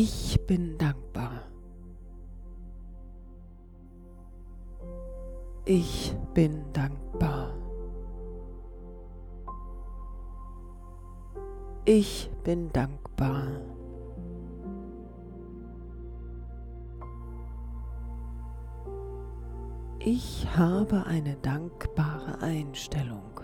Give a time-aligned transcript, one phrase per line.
[0.00, 1.42] Ich bin dankbar.
[5.64, 7.52] Ich bin dankbar.
[11.84, 13.48] Ich bin dankbar.
[19.98, 23.37] Ich habe eine dankbare Einstellung.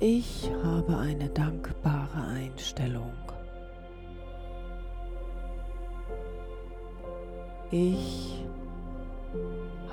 [0.00, 3.12] Ich habe eine dankbare Einstellung.
[7.72, 8.44] Ich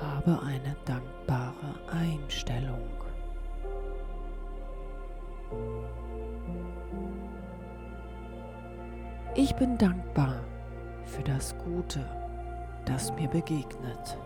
[0.00, 2.88] habe eine dankbare Einstellung.
[9.34, 10.36] Ich bin dankbar
[11.04, 12.08] für das Gute,
[12.84, 14.18] das mir begegnet.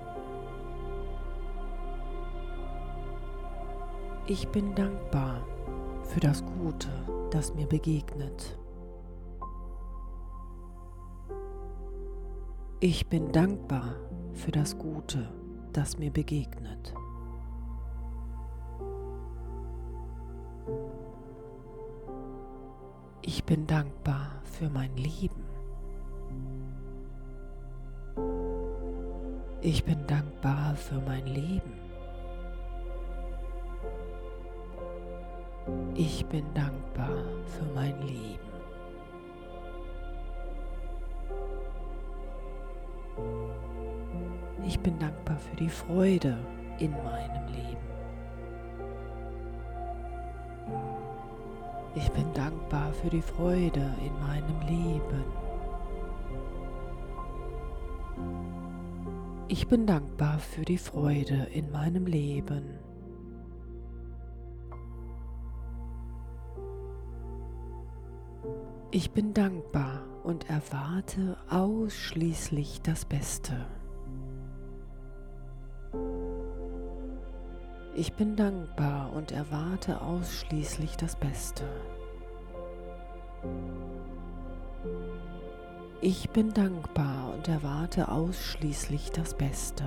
[4.26, 5.40] Ich bin dankbar
[6.10, 6.88] für das Gute,
[7.30, 8.58] das mir begegnet.
[12.80, 13.94] Ich bin dankbar
[14.32, 15.28] für das Gute,
[15.72, 16.94] das mir begegnet.
[23.22, 25.44] Ich bin dankbar für mein Leben.
[29.60, 31.79] Ich bin dankbar für mein Leben.
[36.02, 37.10] Ich bin dankbar
[37.44, 38.40] für mein Leben.
[44.66, 46.38] Ich bin dankbar für die Freude
[46.78, 47.90] in meinem Leben.
[51.94, 55.24] Ich bin dankbar für die Freude in meinem Leben.
[59.48, 62.89] Ich bin dankbar für die Freude in meinem Leben.
[68.90, 73.66] Ich bin dankbar und erwarte ausschließlich das Beste.
[77.94, 81.64] Ich bin dankbar und erwarte ausschließlich das Beste.
[86.00, 89.84] Ich bin dankbar und erwarte ausschließlich das Beste.